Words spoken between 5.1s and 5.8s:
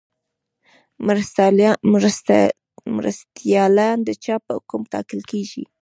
کیږي؟